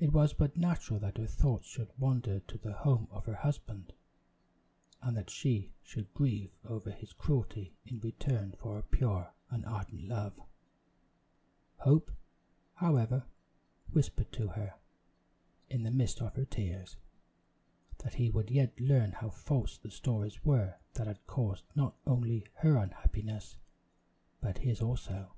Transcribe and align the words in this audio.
It 0.00 0.12
was 0.12 0.32
but 0.32 0.56
natural 0.56 0.98
that 0.98 1.18
her 1.18 1.26
thoughts 1.28 1.68
should 1.68 1.92
wander 1.96 2.40
to 2.40 2.58
the 2.58 2.72
home 2.72 3.06
of 3.12 3.26
her 3.26 3.36
husband, 3.36 3.92
and 5.00 5.16
that 5.16 5.30
she 5.30 5.72
should 5.84 6.12
grieve 6.14 6.50
over 6.64 6.90
his 6.90 7.12
cruelty 7.12 7.72
in 7.84 8.00
return 8.00 8.54
for 8.58 8.74
her 8.74 8.82
pure 8.82 9.32
and 9.48 9.64
ardent 9.64 10.08
love. 10.08 10.32
Hope, 11.76 12.10
however, 12.74 13.26
whispered 13.92 14.32
to 14.32 14.48
her, 14.48 14.74
in 15.70 15.84
the 15.84 15.92
midst 15.92 16.20
of 16.20 16.34
her 16.34 16.44
tears, 16.44 16.96
that 17.98 18.14
he 18.14 18.28
would 18.30 18.50
yet 18.50 18.80
learn 18.80 19.12
how 19.12 19.30
false 19.30 19.78
the 19.78 19.92
stories 19.92 20.44
were 20.44 20.74
that 20.94 21.06
had 21.06 21.24
caused 21.28 21.66
not 21.76 21.94
only 22.04 22.48
her 22.56 22.76
unhappiness, 22.78 23.58
but 24.40 24.58
his 24.58 24.82
also. 24.82 25.32